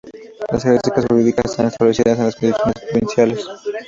Las 0.51 0.63
características 0.63 1.05
jurídicas 1.07 1.45
están 1.45 1.67
establecidas 1.67 2.17
en 2.17 2.23
las 2.25 2.35
constituciones 2.35 2.81
provinciales. 2.89 3.47